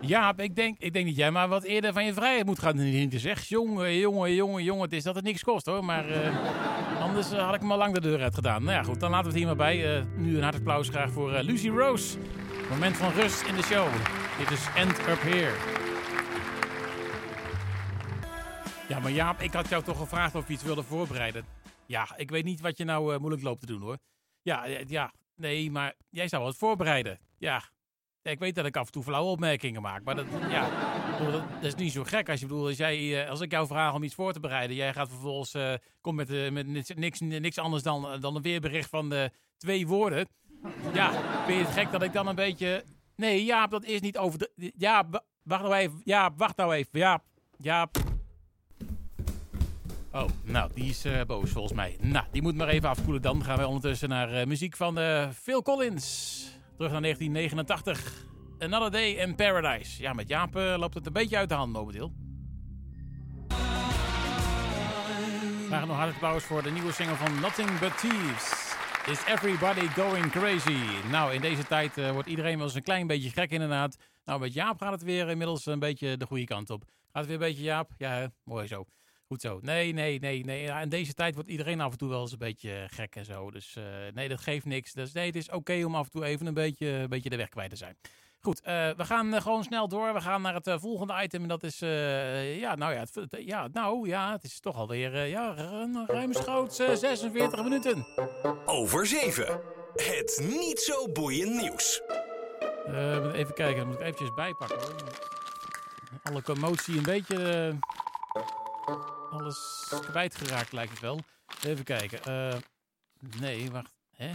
Ja, 0.00 0.36
ik 0.36 0.56
denk, 0.56 0.78
ik 0.78 0.92
denk 0.92 1.06
dat 1.06 1.16
jij 1.16 1.30
maar 1.30 1.48
wat 1.48 1.62
eerder 1.62 1.92
van 1.92 2.04
je 2.04 2.12
vrijheid 2.12 2.46
moet 2.46 2.58
gaan 2.58 2.78
genieten. 2.78 3.20
Zeg, 3.20 3.44
jongen, 3.44 3.96
jongen, 3.96 4.34
jongen, 4.34 4.64
jongen, 4.64 4.82
het 4.82 4.92
is 4.92 5.02
dat 5.02 5.14
het 5.14 5.24
niks 5.24 5.42
kost 5.42 5.66
hoor. 5.66 5.84
Maar 5.84 6.10
uh, 6.10 7.00
anders 7.00 7.32
uh, 7.32 7.44
had 7.44 7.54
ik 7.54 7.60
hem 7.60 7.72
al 7.72 7.78
lang 7.78 7.94
de 7.94 8.00
deur 8.00 8.22
uit 8.22 8.34
gedaan. 8.34 8.62
Nou 8.62 8.74
ja, 8.76 8.82
goed, 8.82 9.00
dan 9.00 9.10
laten 9.10 9.24
we 9.24 9.30
het 9.30 9.38
hier 9.38 9.46
maar 9.46 9.66
bij. 9.66 9.98
Uh, 9.98 10.04
nu 10.16 10.36
een 10.36 10.42
hard 10.42 10.54
applaus 10.54 10.88
graag 10.88 11.10
voor 11.10 11.30
Lucy 11.30 11.68
Rose. 11.68 12.18
Moment 12.70 12.96
van 12.96 13.12
rust 13.12 13.46
in 13.46 13.54
de 13.54 13.62
show. 13.62 13.92
Dit 14.38 14.50
is 14.50 14.66
End 14.74 14.98
Up 14.98 15.20
Here. 15.20 15.52
Ja, 18.88 18.98
maar 18.98 19.10
Jaap, 19.10 19.40
ik 19.40 19.52
had 19.52 19.68
jou 19.68 19.82
toch 19.82 19.98
gevraagd 19.98 20.34
of 20.34 20.46
je 20.46 20.52
iets 20.52 20.62
wilde 20.62 20.82
voorbereiden. 20.82 21.44
Ja, 21.86 22.08
ik 22.16 22.30
weet 22.30 22.44
niet 22.44 22.60
wat 22.60 22.76
je 22.76 22.84
nou 22.84 23.18
moeilijk 23.18 23.42
loopt 23.42 23.60
te 23.60 23.66
doen 23.66 23.80
hoor. 23.80 23.98
Ja, 24.44 24.64
ja, 24.86 25.12
Nee, 25.36 25.70
maar 25.70 25.94
jij 26.10 26.28
zou 26.28 26.42
wat 26.42 26.56
voorbereiden. 26.56 27.18
Ja. 27.38 27.62
Ik 28.22 28.38
weet 28.38 28.54
dat 28.54 28.66
ik 28.66 28.76
af 28.76 28.86
en 28.86 28.92
toe 28.92 29.02
flauwe 29.02 29.30
opmerkingen 29.30 29.82
maak, 29.82 30.04
maar 30.04 30.14
dat, 30.14 30.26
ja, 30.48 30.68
dat, 31.30 31.42
is 31.62 31.74
niet 31.74 31.92
zo 31.92 32.04
gek. 32.04 32.28
Als, 32.28 32.40
je, 32.40 32.46
bedoel, 32.46 32.66
als, 32.66 32.76
jij, 32.76 33.22
eh, 33.24 33.30
als 33.30 33.40
ik 33.40 33.50
jou 33.50 33.66
vraag 33.66 33.94
om 33.94 34.02
iets 34.02 34.14
voor 34.14 34.32
te 34.32 34.40
bereiden, 34.40 34.76
jij 34.76 34.92
gaat 34.92 35.08
vervolgens 35.08 35.54
eh 35.54 35.74
komt 36.00 36.16
met, 36.16 36.30
eh, 36.30 36.50
met 36.50 36.94
niks, 36.96 37.20
niks, 37.20 37.58
anders 37.58 37.82
dan, 37.82 38.20
dan 38.20 38.36
een 38.36 38.42
weerbericht 38.42 38.88
van 38.88 39.08
de 39.08 39.30
twee 39.56 39.86
woorden. 39.86 40.28
Ja, 40.92 41.10
vind 41.46 41.58
je 41.58 41.64
het 41.64 41.74
gek 41.74 41.90
dat 41.90 42.02
ik 42.02 42.12
dan 42.12 42.26
een 42.26 42.34
beetje... 42.34 42.84
Nee, 43.16 43.44
Jaap, 43.44 43.70
dat 43.70 43.84
is 43.84 44.00
niet 44.00 44.18
over 44.18 44.38
de... 44.38 44.72
Ja, 44.76 45.08
wa- 45.10 45.24
wacht 45.42 45.62
nou 45.62 45.74
even. 45.74 46.00
Ja, 46.04 46.34
wacht 46.36 46.56
nou 46.56 46.74
even. 46.74 46.98
Ja, 46.98 47.22
ja. 47.58 47.88
Oh, 50.14 50.28
nou, 50.42 50.70
die 50.74 50.88
is 50.88 51.04
eh, 51.04 51.20
boos 51.26 51.50
volgens 51.50 51.74
mij. 51.74 51.96
Nou, 52.00 52.24
die 52.30 52.42
moet 52.42 52.54
maar 52.54 52.68
even 52.68 52.88
afkoelen. 52.88 53.22
Dan 53.22 53.44
gaan 53.44 53.58
we 53.58 53.66
ondertussen 53.66 54.08
naar 54.08 54.32
eh, 54.32 54.46
muziek 54.46 54.76
van 54.76 54.98
eh, 54.98 55.28
Phil 55.30 55.62
Collins. 55.62 56.40
Terug 56.76 56.92
naar 56.92 57.00
1989. 57.00 58.26
Another 58.58 58.90
Day 58.90 59.10
in 59.10 59.34
Paradise. 59.34 60.02
Ja, 60.02 60.12
met 60.12 60.28
Jaap 60.28 60.54
loopt 60.54 60.94
het 60.94 61.06
een 61.06 61.12
beetje 61.12 61.36
uit 61.36 61.48
de 61.48 61.54
hand 61.54 61.72
momenteel. 61.72 62.12
Graag 65.66 65.86
nog 65.86 65.96
hartelijk 65.96 66.22
applaus 66.22 66.44
voor 66.44 66.62
de 66.62 66.70
nieuwe 66.70 66.92
single 66.92 67.16
van 67.16 67.40
Nothing 67.40 67.78
But 67.78 67.98
Thieves. 67.98 68.74
Is 69.06 69.24
everybody 69.26 69.88
going 69.88 70.30
crazy? 70.30 70.78
Nou, 71.10 71.34
in 71.34 71.40
deze 71.40 71.66
tijd 71.66 72.12
wordt 72.12 72.28
iedereen 72.28 72.56
wel 72.56 72.66
eens 72.66 72.74
een 72.74 72.82
klein 72.82 73.06
beetje 73.06 73.30
gek 73.30 73.50
inderdaad. 73.50 73.96
Nou, 74.24 74.40
met 74.40 74.52
Jaap 74.54 74.80
gaat 74.80 74.92
het 74.92 75.02
weer 75.02 75.28
inmiddels 75.28 75.66
een 75.66 75.78
beetje 75.78 76.16
de 76.16 76.26
goede 76.26 76.44
kant 76.44 76.70
op. 76.70 76.82
Gaat 76.84 76.92
het 77.12 77.26
weer 77.26 77.34
een 77.34 77.48
beetje, 77.48 77.62
Jaap? 77.62 77.90
Ja, 77.98 78.30
mooi 78.44 78.66
zo. 78.66 78.84
Goed 79.34 79.42
zo. 79.42 79.58
Nee, 79.62 79.92
nee, 79.92 80.18
nee, 80.20 80.44
nee. 80.44 80.62
Ja, 80.62 80.80
in 80.80 80.88
deze 80.88 81.14
tijd 81.14 81.34
wordt 81.34 81.48
iedereen 81.50 81.80
af 81.80 81.92
en 81.92 81.98
toe 81.98 82.08
wel 82.08 82.20
eens 82.20 82.32
een 82.32 82.38
beetje 82.38 82.86
gek 82.90 83.16
en 83.16 83.24
zo. 83.24 83.50
Dus 83.50 83.76
eh, 83.76 83.84
nee, 84.14 84.28
dat 84.28 84.40
geeft 84.40 84.64
niks. 84.64 84.92
Dus 84.92 85.12
nee, 85.12 85.26
het 85.26 85.36
is 85.36 85.50
oké 85.50 85.84
om 85.84 85.94
af 85.94 86.04
en 86.04 86.10
toe 86.10 86.24
even 86.24 86.46
een 86.46 86.54
beetje, 86.54 86.86
een 86.88 87.08
beetje 87.08 87.30
de 87.30 87.36
weg 87.36 87.48
kwijt 87.48 87.70
te 87.70 87.76
zijn. 87.76 87.96
Goed, 88.40 88.60
eh, 88.60 88.90
we 88.96 89.04
gaan 89.04 89.34
eh, 89.34 89.40
gewoon 89.42 89.64
snel 89.64 89.88
door. 89.88 90.12
We 90.14 90.20
gaan 90.20 90.42
naar 90.42 90.54
het 90.54 90.66
eh, 90.66 90.78
volgende 90.78 91.22
item. 91.22 91.42
En 91.42 91.48
dat 91.48 91.62
is, 91.62 91.80
eh, 91.82 92.58
ja, 92.60 92.74
nou 92.74 92.92
ja, 92.92 93.00
het, 93.00 93.36
ja, 93.38 93.68
nou 93.72 94.08
ja, 94.08 94.32
het 94.32 94.44
is 94.44 94.60
toch 94.60 94.76
alweer, 94.76 95.14
eh 95.14 95.30
ja, 95.30 95.50
ru- 95.54 96.04
ruimschoots 96.06 96.78
eh, 96.78 96.94
46 96.94 97.62
minuten. 97.62 98.06
Over 98.66 99.06
7. 99.06 99.60
Het 99.94 100.44
niet 100.60 100.80
zo 100.80 101.08
boeiend 101.12 101.60
nieuws. 101.60 102.02
Eh, 102.86 103.32
even 103.34 103.54
kijken, 103.54 103.76
dan 103.76 103.86
moet 103.86 103.96
ik 103.96 104.02
eventjes 104.02 104.34
bijpakken 104.34 104.78
hoor. 104.78 104.94
Alle 106.22 106.42
commotie 106.42 106.96
een 106.96 107.02
beetje, 107.02 107.36
eh, 107.52 107.74
alles 109.40 109.86
kwijtgeraakt 110.10 110.72
lijkt 110.72 110.90
het 110.90 111.00
wel. 111.00 111.20
Even 111.66 111.84
kijken. 111.84 112.22
eh, 112.22 112.56
nee, 113.40 113.70
wacht. 113.70 113.92
Hè? 114.16 114.26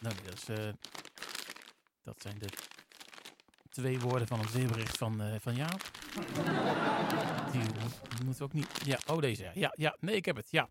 Nou, 0.00 0.14
nee, 0.14 0.24
dat, 0.24 0.34
is, 0.34 0.48
eh, 0.48 0.72
dat 2.02 2.14
zijn 2.22 2.38
de 2.38 2.46
twee 3.70 3.98
woorden 4.00 4.26
van 4.28 4.40
het 4.40 4.52
weerbericht 4.52 4.96
van, 4.98 5.20
eh, 5.22 5.34
van 5.40 5.54
Jaap. 5.54 5.80
Die, 7.52 7.60
moet- 7.60 8.00
die 8.16 8.24
moeten 8.24 8.38
we 8.38 8.44
ook 8.44 8.52
niet... 8.52 8.66
Ja, 8.84 8.98
oh 9.06 9.18
deze. 9.20 9.50
ja. 9.54 9.72
Ja, 9.76 9.96
nee, 10.00 10.14
ik 10.16 10.24
heb 10.24 10.36
het. 10.36 10.50
Ja. 10.50 10.68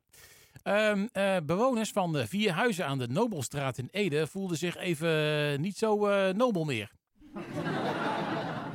Ehm, 0.64 1.08
eh, 1.12 1.38
bewoners 1.44 1.92
van 1.92 2.14
de 2.14 2.28
vier 2.28 2.52
huizen 2.52 2.86
aan 2.86 2.98
de 2.98 3.08
Nobelstraat 3.08 3.78
in 3.78 3.88
Ede 3.92 4.28
voelden 4.28 4.58
zich 4.58 4.76
even 4.76 5.62
niet 5.62 5.78
zo 5.78 6.08
eh, 6.08 6.34
nobel 6.34 6.64
meer. 6.66 6.92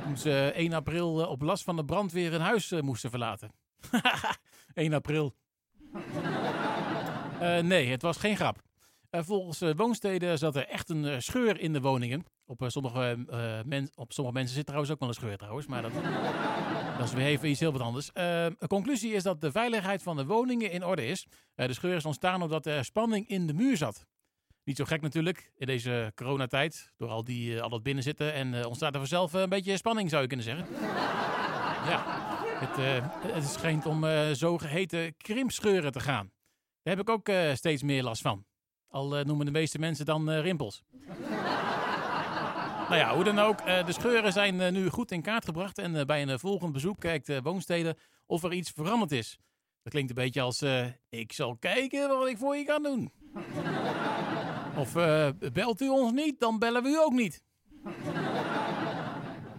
Toen 0.03 0.17
ze 0.17 0.51
1 0.55 0.73
april 0.73 1.27
op 1.27 1.41
last 1.41 1.63
van 1.63 1.75
de 1.75 1.85
brandweer 1.85 2.31
hun 2.31 2.41
huis 2.41 2.71
moesten 2.71 3.09
verlaten. 3.09 3.51
1 4.73 4.93
april. 4.93 5.35
Eh, 7.43 7.59
nee, 7.59 7.87
het 7.87 8.01
was 8.01 8.17
geen 8.17 8.35
grap. 8.35 8.61
Eh, 9.09 9.21
volgens 9.23 9.61
eh, 9.61 9.69
woonsteden 9.75 10.37
zat 10.37 10.55
er 10.55 10.67
echt 10.67 10.89
een 10.89 11.21
scheur 11.21 11.59
in 11.59 11.73
de 11.73 11.81
woningen. 11.81 12.25
Op, 12.45 12.63
sommige, 12.67 13.17
men, 13.65 13.89
op 13.95 14.13
sommige 14.13 14.37
mensen 14.37 14.55
zit 14.55 14.65
trouwens 14.65 14.91
ook 14.91 14.99
wel 14.99 15.07
een 15.07 15.13
scheur 15.13 15.37
trouwens, 15.37 15.67
maar 15.67 15.81
dat, 15.81 15.91
dat 16.97 17.07
is 17.07 17.13
weer 17.13 17.25
even 17.25 17.49
iets 17.49 17.59
heel 17.59 17.71
wat 17.71 17.81
anders. 17.81 18.11
De 18.13 18.67
conclusie 18.67 19.13
is 19.13 19.23
dat 19.23 19.41
de 19.41 19.51
veiligheid 19.51 20.03
van 20.03 20.15
de 20.15 20.25
woningen 20.25 20.71
in 20.71 20.85
orde 20.85 21.05
is. 21.05 21.27
De 21.55 21.73
scheur 21.73 21.95
is 21.95 22.05
ontstaan 22.05 22.41
omdat 22.41 22.65
er 22.65 22.85
spanning 22.85 23.27
in 23.27 23.47
de 23.47 23.53
muur 23.53 23.77
zat. 23.77 24.05
Niet 24.63 24.77
zo 24.77 24.85
gek 24.85 25.01
natuurlijk 25.01 25.51
in 25.55 25.65
deze 25.65 26.11
coronatijd. 26.15 26.91
Door 26.97 27.09
al, 27.09 27.23
die, 27.23 27.61
al 27.61 27.69
dat 27.69 27.83
binnenzitten. 27.83 28.33
En 28.33 28.65
ontstaat 28.65 28.93
er 28.93 28.99
vanzelf 28.99 29.33
een 29.33 29.49
beetje 29.49 29.77
spanning 29.77 30.09
zou 30.09 30.21
je 30.21 30.27
kunnen 30.27 30.45
zeggen. 30.45 30.65
ja, 31.89 32.32
het, 32.67 32.77
eh, 32.77 33.33
het 33.33 33.43
schijnt 33.43 33.85
om 33.85 34.03
eh, 34.03 34.31
zogeheten 34.31 35.17
krimpscheuren 35.17 35.91
te 35.91 35.99
gaan. 35.99 36.31
Daar 36.83 36.95
heb 36.95 37.07
ik 37.07 37.09
ook 37.09 37.29
eh, 37.29 37.53
steeds 37.53 37.83
meer 37.83 38.03
last 38.03 38.21
van. 38.21 38.45
Al 38.87 39.23
noemen 39.23 39.45
de 39.45 39.51
meeste 39.51 39.79
mensen 39.79 40.05
dan 40.05 40.29
rimpels. 40.29 40.83
nou 42.89 42.95
ja, 42.95 43.15
hoe 43.15 43.23
dan 43.23 43.39
ook. 43.39 43.65
de 43.65 43.91
scheuren 43.91 44.33
zijn 44.33 44.73
nu 44.73 44.89
goed 44.89 45.11
in 45.11 45.21
kaart 45.21 45.45
gebracht. 45.45 45.77
En 45.77 46.07
bij 46.07 46.21
een 46.21 46.39
volgend 46.39 46.71
bezoek 46.71 46.99
kijkt 46.99 47.25
de 47.25 47.41
woonsteden 47.41 47.97
of 48.25 48.43
er 48.43 48.53
iets 48.53 48.71
veranderd 48.71 49.11
is. 49.11 49.37
Dat 49.83 49.93
klinkt 49.93 50.09
een 50.09 50.23
beetje 50.23 50.41
als, 50.41 50.61
ik 51.09 51.33
zal 51.33 51.57
kijken 51.57 52.07
wat 52.07 52.27
ik 52.27 52.37
voor 52.37 52.55
je 52.55 52.63
kan 52.63 52.83
doen. 52.83 53.11
Of 54.77 54.93
belt 55.53 55.81
u 55.81 55.89
ons 55.89 56.11
niet, 56.11 56.39
dan 56.39 56.59
bellen 56.59 56.83
we 56.83 56.89
u 56.89 56.97
ook 56.97 57.13
niet. 57.13 57.43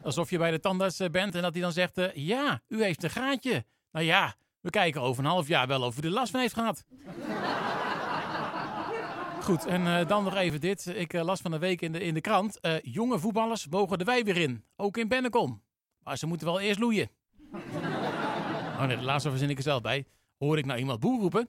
Alsof 0.05 0.31
je 0.31 0.39
bij 0.39 0.51
de 0.51 0.61
tandarts 0.61 1.01
eh, 1.01 1.11
bent 1.11 1.35
en 1.35 1.43
dat 1.43 1.53
hij 1.53 1.63
dan 1.63 1.73
zegt, 1.73 1.99
eh, 1.99 2.15
ja, 2.15 2.61
u 2.69 2.83
heeft 2.83 3.03
een 3.03 3.11
gaatje. 3.11 3.65
Nou 3.93 4.05
ja, 4.05 4.35
we 4.61 4.71
kijken 4.71 5.01
over 5.01 5.25
een 5.25 5.31
half 5.31 5.49
jaar 5.49 5.67
wel 5.67 5.83
of 5.83 6.03
u 6.03 6.07
er 6.07 6.11
last 6.11 6.31
van 6.31 6.41
heeft 6.41 6.55
gehad. 6.55 6.85
Goed, 9.41 9.67
en 9.67 9.87
eh, 9.87 10.09
dan 10.09 10.25
nog 10.25 10.37
even 10.37 10.61
dit. 10.61 10.87
Ik 10.87 11.13
las 11.13 11.41
van 11.41 11.51
de 11.51 11.59
week 11.59 11.81
in 11.81 11.93
de, 11.93 12.01
in 12.01 12.15
de 12.15 12.21
krant. 12.21 12.59
jonge 12.83 13.19
voetballers 13.19 13.67
mogen 13.67 13.99
de 13.99 14.05
wei 14.05 14.23
weer 14.23 14.37
in. 14.37 14.65
Ook 14.77 14.97
in 14.97 15.09
Bennekom. 15.09 15.63
Maar 15.99 16.19
ze 16.19 16.27
moeten 16.27 16.47
wel 16.47 16.61
eerst 16.61 16.81
loeien. 16.81 17.11
Oh 18.79 18.89
de 18.89 19.03
laatste 19.03 19.31
verzin 19.31 19.51
ik 19.51 19.57
er 19.57 19.63
zelf 19.63 19.83
bij. 19.83 20.07
Hoor 20.39 20.59
ik 20.59 20.65
nou 20.67 20.79
iemand 20.79 21.01
boer 21.01 21.21
roepen? 21.21 21.49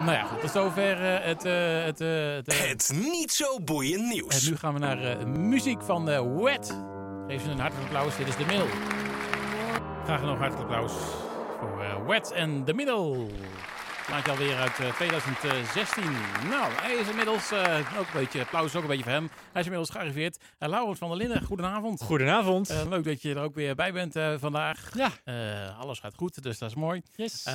Nou 0.00 0.12
ja, 0.12 0.24
goed. 0.24 0.40
Tot 0.40 0.50
zover 0.50 1.14
eh, 1.14 1.26
het... 1.26 1.44
eh, 1.44 1.84
het, 1.84 2.00
eh, 2.00 2.34
het, 2.34 2.68
Het 2.68 2.92
niet 3.12 3.32
zo 3.32 3.60
boeiend 3.60 4.02
en 4.02 4.08
nieuws. 4.08 4.48
nu 4.48 4.56
gaan 4.56 4.72
we 4.72 4.78
naar 4.78 5.28
muziek 5.28 5.82
van 5.82 6.04
Wet. 6.42 6.76
Geef 7.26 7.42
ze 7.42 7.50
een 7.50 7.58
hartelijk 7.58 7.86
applaus. 7.86 8.16
Dit 8.16 8.28
is 8.28 8.36
de 8.36 8.44
middel. 8.44 8.66
Graag 10.04 10.22
nog 10.22 10.30
een 10.30 10.38
hartelijk 10.38 10.70
applaus 10.70 10.92
voor 11.58 12.06
Wet 12.06 12.32
en 12.32 12.64
de 12.64 12.74
middel. 12.74 13.30
Maakt 14.10 14.24
je 14.24 14.30
alweer 14.30 14.56
uit 14.56 14.78
eh, 14.78 14.92
2016. 14.94 16.02
Nou, 16.48 16.72
hij 16.72 16.94
is 16.94 17.08
inmiddels, 17.08 17.50
eh, 17.52 17.78
ook 17.98 18.06
een 18.06 18.20
beetje 18.20 18.40
applaus, 18.40 18.76
ook 18.76 18.82
een 18.82 18.88
beetje 18.88 19.02
voor 19.02 19.12
hem. 19.12 19.28
Hij 19.52 19.60
is 19.60 19.66
inmiddels 19.66 19.90
gearriveerd. 19.90 20.38
Uh, 20.58 20.68
Laurens 20.68 20.98
van 20.98 21.08
der 21.08 21.16
Linden, 21.18 21.42
goedenavond. 21.42 22.02
Goedenavond. 22.02 22.70
Eh, 22.70 22.88
leuk 22.88 23.04
dat 23.04 23.22
je 23.22 23.34
er 23.34 23.40
ook 23.42 23.54
weer 23.54 23.74
bij 23.74 23.92
bent 23.92 24.16
eh, 24.16 24.34
vandaag. 24.38 24.90
ja, 24.94 25.08
Eh, 25.24 25.78
alles 25.80 25.98
gaat 25.98 26.14
goed, 26.16 26.42
dus 26.42 26.58
dat 26.58 26.68
is 26.70 26.74
mooi. 26.76 27.02
yes. 27.16 27.44
Eh, 27.44 27.54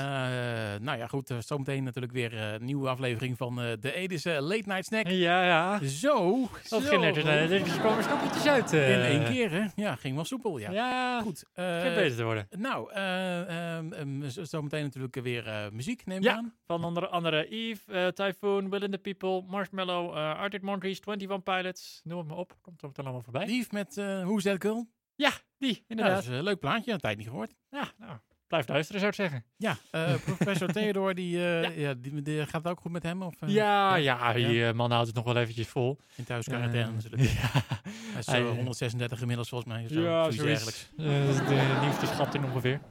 nou 0.80 0.98
ja, 0.98 1.08
goed. 1.08 1.30
eh, 1.30 1.38
zometeen 1.40 1.84
natuurlijk 1.84 2.14
weer 2.14 2.34
eh, 2.38 2.52
een 2.54 2.66
nieuwe 2.66 2.90
aflevering 2.90 3.38
van 3.38 3.62
eh, 3.62 3.68
de 3.80 3.94
Edische 3.94 4.42
Late 4.42 4.64
Night 4.66 4.86
Snack. 4.86 5.08
ja, 5.08 5.44
ja. 5.46 5.80
Zo, 5.88 6.50
Dat 6.70 6.82
zo. 6.84 6.88
ging 6.90 7.02
net, 7.02 7.18
eh, 7.18 7.52
er 7.52 7.80
komen 7.82 8.04
snoepjes 8.04 8.46
uit. 8.48 8.74
eh. 8.74 8.94
In 8.94 9.02
één 9.02 9.24
keer, 9.34 9.52
hè? 9.52 9.66
Ja, 9.76 9.96
ging 9.96 10.16
wel 10.16 10.26
soepel, 10.26 10.58
ja. 10.58 10.72
Ja, 10.72 11.22
Goed. 11.22 11.44
eh, 11.54 11.82
geen 11.82 11.94
beter 11.96 12.18
te 12.18 12.24
worden. 12.24 12.48
nou, 12.58 12.92
eh, 12.92 14.30
zo- 14.30 14.44
zometeen 14.44 14.84
natuurlijk 14.84 15.16
weer 15.16 15.48
eh, 15.48 15.56
muziek, 15.72 16.06
neem 16.06 16.18
ik 16.18 16.24
Ja. 16.24 16.36
aan. 16.36 16.45
Van 16.66 16.84
onder 16.84 17.08
andere 17.08 17.48
Eve, 17.50 17.92
eh, 17.92 18.08
Typhoon, 18.08 18.70
Will 18.70 18.82
in 18.84 18.92
the 18.92 18.98
People, 18.98 19.42
Marshmallow, 19.48 20.18
eh 20.18 20.40
Arctic 20.40 20.62
Monkeys, 20.62 21.00
21 21.06 21.44
Pilots. 21.44 22.02
Noem 22.04 22.18
het 22.20 22.28
maar 22.28 22.38
op. 22.38 22.58
Komt 22.62 22.98
er 22.98 23.04
allemaal 23.04 23.22
voorbij. 23.22 23.46
Lief 23.46 23.72
met 23.72 23.98
uh, 23.98 24.24
Who's 24.24 24.44
That 24.44 24.62
Girl? 24.62 24.88
Ja, 25.16 25.32
die, 25.58 25.74
Ja, 25.74 25.80
inderdaad. 25.88 26.16
dat 26.16 26.24
is 26.34 26.38
een 26.38 26.44
leuk 26.44 26.60
plaatje, 26.60 26.92
een 26.92 27.00
tijd 27.00 27.18
niet 27.18 27.28
gehoord. 27.28 27.54
Ja, 27.70 27.92
nou, 27.98 28.18
blijf 28.48 28.68
luisteren 28.68 29.00
zou 29.02 29.12
ik 29.12 29.18
zeggen. 29.18 29.46
Ja, 29.58 29.78
professor 30.26 30.72
Theodore, 30.72 31.14
die, 31.14 31.38
Ja. 31.38 31.62
ja. 31.70 31.94
die, 31.94 32.22
die- 32.22 32.46
gaat 32.46 32.64
het 32.64 32.68
ook 32.68 32.80
goed 32.80 32.92
met 32.92 33.04
hem? 33.04 33.22
Of, 33.22 33.34
ja, 33.46 33.96
ja, 33.96 34.34
die 34.34 34.74
man 34.74 34.92
houdt 34.92 35.08
het 35.08 35.16
nog 35.16 35.26
wel 35.26 35.36
eventjes 35.38 35.68
vol. 35.68 36.00
In 36.16 36.24
thuisquarantaine 36.24 36.88
Eh, 36.90 36.94
natuurlijk. 37.04 37.22
ja, 37.32 37.40
Hij 37.84 38.20
is 38.20 38.26
hij- 38.26 38.40
zo 38.40 38.54
136 38.56 39.22
inmiddels 39.22 39.50
volgens 39.50 39.74
mij. 39.74 39.88
Zo, 39.88 40.02
ja 40.02 40.32
zoiets. 40.32 40.90
Eh, 40.98 41.06
de 41.48 41.78
nieuwste 41.82 42.06
schatting 42.06 42.44
ongeveer. 42.46 42.82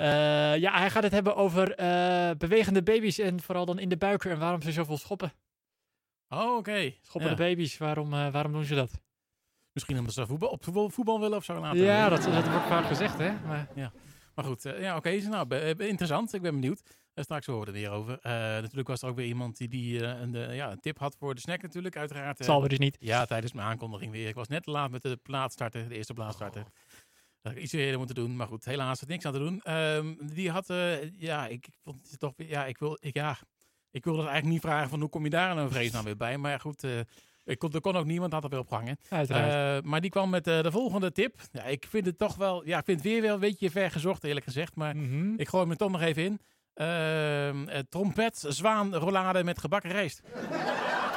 Ja. 0.00 0.02
Ja. 0.02 0.52
ja, 0.52 0.78
hij 0.78 0.90
gaat 0.90 1.02
het 1.02 1.12
hebben 1.12 1.36
over 1.36 1.74
eh, 1.74 2.30
bewegende 2.38 2.82
baby's 2.82 3.18
en 3.18 3.40
vooral 3.40 3.64
dan 3.64 3.78
in 3.78 3.88
de 3.88 3.96
buik 3.96 4.24
en 4.24 4.38
waarom 4.38 4.62
ze 4.62 4.72
zoveel 4.72 4.98
schoppen. 4.98 5.32
Oh, 6.28 6.56
oké. 6.56 6.92
Schoppende 7.00 7.42
Ja. 7.42 7.48
baby's, 7.48 7.78
waarom, 7.78 8.12
eh, 8.12 8.28
waarom 8.32 8.52
doen 8.52 8.64
ze 8.64 8.74
dat? 8.74 9.00
Misschien 9.72 9.98
omdat 9.98 10.14
ze 10.14 10.26
voetbal, 10.26 10.48
op 10.48 10.64
voetbal, 10.64 10.90
voetbal 10.90 11.20
willen 11.20 11.36
of 11.38 11.44
zo 11.44 11.60
later. 11.60 11.82
Ja, 11.84 12.08
dat, 12.08 12.22
dat 12.22 12.48
wordt 12.50 12.66
vaak 12.66 12.86
gezegd, 12.86 13.18
hè? 13.18 13.32
Maar, 13.46 13.68
Maar 14.34 14.44
goed, 14.44 14.64
eh, 14.64 14.80
ja, 14.80 14.96
oké. 14.96 15.10
nou, 15.28 15.48
eh, 15.48 15.68
interessant. 15.88 16.32
Ik 16.34 16.42
ben 16.42 16.52
benieuwd. 16.60 16.82
Uh, 17.14 17.24
straks 17.24 17.46
horen 17.46 17.60
we 17.60 17.66
er 17.66 17.72
weer 17.72 17.90
over. 17.90 18.18
Eh, 18.22 18.32
natuurlijk 18.32 18.88
was 18.88 19.02
er 19.02 19.08
ook 19.08 19.16
weer 19.16 19.26
iemand 19.26 19.56
die, 19.56 19.68
die 19.68 20.06
eh, 20.06 20.20
een, 20.20 20.34
eh, 20.34 20.56
ja, 20.56 20.70
een 20.70 20.80
tip 20.80 20.98
had 20.98 21.16
voor 21.18 21.34
de 21.34 21.40
snack 21.40 21.62
natuurlijk, 21.62 21.96
uiteraard. 21.96 22.40
eh. 22.40 22.46
zal 22.46 22.62
we 22.62 22.68
dus 22.68 22.78
niet. 22.78 22.96
Ja, 23.00 23.24
tijdens 23.24 23.52
mijn 23.52 23.66
aankondiging 23.66 24.12
weer. 24.12 24.28
Ik 24.28 24.34
was 24.34 24.48
net 24.48 24.62
te 24.62 24.70
laat 24.70 24.90
met 24.90 25.02
de 25.02 25.16
plaat 25.22 25.52
starten, 25.52 25.88
de 25.88 25.94
eerste 25.94 26.12
plaat 26.14 26.34
starten. 26.34 26.66
Dat 27.42 27.52
had 27.52 27.60
ik 27.60 27.62
iets 27.62 27.72
eerder 27.72 27.98
moeten 27.98 28.14
doen, 28.16 28.36
maar 28.36 28.46
goed, 28.46 28.64
helaas 28.64 29.00
had 29.00 29.08
niks 29.08 29.24
aan 29.24 29.32
te 29.32 29.38
doen. 29.38 29.60
Ehm, 29.62 30.14
die 30.34 30.50
had, 30.50 30.70
eh, 30.70 31.20
ja, 31.20 31.46
ik 31.46 31.66
vond 31.84 32.10
het 32.10 32.18
toch, 32.20 32.32
weer- 32.36 32.48
ja, 32.48 32.64
ik 32.66 32.78
wil, 32.78 32.96
ik, 33.00 33.14
ja, 33.16 33.36
Ik 33.90 34.04
wilde 34.04 34.20
eigenlijk 34.22 34.52
niet 34.52 34.60
vragen 34.62 34.88
van 34.88 35.00
hoe 35.00 35.08
kom 35.08 35.24
je 35.24 35.30
daar 35.30 35.54
nou 35.54 35.70
vrees 35.70 35.90
nou 35.90 36.04
weer 36.04 36.16
bij. 36.16 36.38
Maar 36.38 36.60
goed, 36.60 36.84
eh, 36.84 36.90
ik 37.44 37.58
kon, 37.58 37.72
er 37.72 37.80
kon 37.80 37.96
ook 37.96 38.04
niemand, 38.04 38.32
had 38.32 38.44
er 38.44 38.50
weer 38.50 38.58
op 38.58 38.68
gehangen. 38.68 38.96
Uiteraard. 39.08 39.84
Eh, 39.84 39.90
maar 39.90 40.00
die 40.00 40.10
kwam 40.10 40.30
met 40.30 40.44
de 40.44 40.70
volgende 40.70 41.12
tip. 41.12 41.40
Ja, 41.52 41.62
ik 41.64 41.86
vind 41.88 42.06
het 42.06 42.18
toch 42.18 42.36
wel, 42.36 42.66
ja, 42.66 42.78
ik 42.78 42.84
vind 42.84 43.02
het 43.02 43.06
weer 43.12 43.22
wel 43.22 43.34
een 43.34 43.40
beetje 43.40 43.70
ver 43.70 43.90
gezocht 43.90 44.24
eerlijk 44.24 44.44
gezegd. 44.46 44.74
Maar 44.76 44.96
Mhm. 44.96 45.34
ik 45.36 45.48
gooi 45.48 45.70
er 45.70 45.76
toch 45.76 45.90
nog 45.90 46.00
even 46.00 46.22
in. 46.24 46.40
Ehm, 46.74 47.68
eh, 47.68 47.78
trompet, 47.88 48.44
zwaan, 48.48 48.94
rollade 48.94 49.44
met 49.44 49.58
gebakken 49.58 49.90
rijst. 49.90 50.22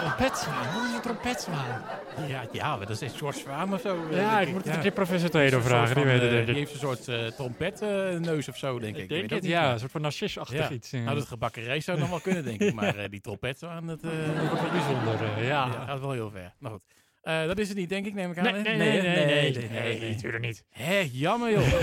Trompetswaan. 0.06 0.74
Wat 0.74 0.84
is 0.90 0.94
een 0.96 1.02
trompetswaan? 1.02 1.82
Ja, 2.28 2.46
ja, 2.52 2.76
maar 2.78 2.88
dat 2.88 3.02
is 3.02 3.14
George 3.14 3.40
Zwaan 3.40 3.74
of 3.74 3.82
zo. 3.82 3.98
Ja, 4.12 4.40
ik 4.40 4.48
moet 4.48 4.58
het 4.58 4.66
Ja. 4.66 4.74
een 4.74 4.82
keer 4.82 4.92
professor 4.92 5.36
Een 5.36 5.50
soort 5.52 5.64
vragen. 5.64 5.96
Die 5.96 6.06
weet 6.06 6.22
eh, 6.22 6.30
die 6.30 6.40
ik. 6.40 6.56
heeft 6.56 6.74
een 6.74 6.80
soort 6.80 7.08
eh 7.08 7.26
trompetneus 7.26 8.50
of 8.50 8.58
zo, 8.58 8.80
denk 8.80 8.96
ik. 8.96 9.02
Ik 9.04 9.10
denk 9.10 9.24
ook 9.24 9.30
het, 9.30 9.46
ja. 9.46 9.72
Een 9.74 9.80
soort 9.80 9.92
van 9.92 10.02
narcisachtig 10.02 10.70
iets. 10.70 10.92
Nou, 10.92 11.16
dat 11.16 11.26
gebakken 11.28 11.82
zou 11.82 12.00
nog 12.00 12.10
wel 12.10 12.20
kunnen, 12.20 12.44
denk 12.44 12.62
ik. 12.62 12.74
Maar 12.74 12.96
eh, 12.96 13.10
die 13.10 13.22
trompetwaan, 13.22 13.88
dat 13.88 14.02
Dat 14.02 14.12
is 14.12 14.62
wel 14.62 14.72
bijzonder, 14.72 15.44
ja. 15.44 15.46
ja, 15.46 15.86
gaat 15.86 16.00
wel 16.00 16.12
heel 16.12 16.30
ver. 16.30 16.54
Maar 16.60 16.72
goed. 16.72 16.84
Dat 17.22 17.58
is 17.58 17.68
het 17.68 17.78
niet, 17.78 17.90
denk 17.90 18.06
ik, 18.06 18.14
neem 18.14 18.32
ik 18.32 18.38
aan. 18.38 18.44
Nee, 18.44 18.54
nee, 18.54 18.64
nee, 18.64 19.02
nee, 19.02 19.02
nee, 19.02 19.52
nee, 19.52 19.70
nee, 19.70 20.00
nee, 20.00 20.14
natuurlijk 20.14 20.44
niet. 20.44 20.64
Hé, 20.70 21.10
jammer 21.12 21.52
joh. 21.52 21.68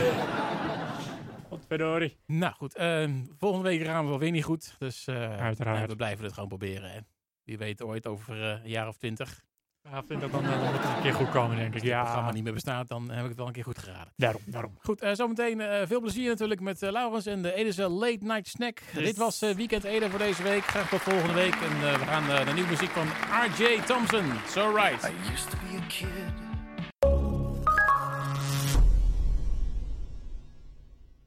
Godverdorie. 1.49 2.17
nou 2.27 2.55
goed, 2.55 2.75
ehm, 2.75 3.11
volgende 3.39 3.69
week 3.69 3.85
gaan 3.85 4.05
we 4.05 4.11
wel 4.11 4.19
weer 4.19 4.31
niet 4.31 4.45
goed. 4.45 4.75
Dus 4.79 5.07
eh, 5.07 5.37
Uiteraard. 5.41 5.89
we 5.91 5.97
blijven 5.97 6.25
het 6.25 6.33
gewoon 6.33 6.49
proberen. 6.49 6.91
Hè. 6.91 6.99
Wie 7.45 7.59
weet 7.59 7.83
ooit 7.83 8.07
over 8.07 8.43
eh, 8.43 8.49
een 8.65 8.71
jaar 8.71 8.89
of 8.89 8.97
twintig. 8.97 9.41
Ja, 9.91 9.99
ik 9.99 10.05
vind 10.09 10.21
dat 10.21 10.31
dan, 10.33 10.43
dan 10.45 10.59
moet 10.65 10.73
het 10.73 10.85
een 10.97 11.03
keer 11.03 11.15
goed 11.15 11.31
komen, 11.31 11.57
denk 11.57 11.75
ik. 11.75 11.81
Als 11.81 11.91
het 11.91 12.01
programma 12.03 12.33
niet 12.33 12.45
meer 12.45 12.53
bestaat, 12.53 12.89
dan 12.89 13.11
heb 13.11 13.23
ik 13.23 13.29
het 13.29 13.37
wel 13.37 13.47
een 13.47 13.53
keer 13.53 13.65
goed 13.65 13.79
geraden. 13.79 14.13
daarom, 14.17 14.43
daarom. 14.47 14.79
Goed, 14.81 15.01
eh, 15.01 15.13
zometeen 15.15 15.61
eh, 15.61 15.87
veel 15.87 16.01
plezier 16.01 16.29
natuurlijk 16.29 16.61
met 16.61 16.83
eh, 16.83 16.91
Laurens 16.91 17.27
en 17.27 17.43
de 17.43 17.55
Edische 17.55 17.89
Late 17.89 18.19
Night 18.25 18.47
Snack. 18.47 18.81
Yes. 18.93 19.05
Dit 19.05 19.17
was 19.17 19.43
eh, 19.43 19.55
Weekend 19.55 19.85
Ede 19.85 20.11
voor 20.11 20.19
deze 20.19 20.43
week. 20.43 20.65
Graag 20.65 20.89
tot 20.89 21.01
volgende 21.01 21.35
week. 21.35 21.55
En 21.55 21.89
eh, 21.89 21.99
we 21.99 22.05
gaan 22.05 22.31
eh, 22.31 22.47
de 22.47 22.53
nieuwe 22.53 22.69
muziek 22.71 22.91
van 22.91 23.07
R.J. 23.47 23.81
Thompson. 23.87 24.25
So 24.49 24.75
right. 24.75 25.05
I 25.05 25.33
used 25.33 25.51
to 25.51 25.57
be 25.71 25.77
a 25.77 25.87
kid 25.89 26.52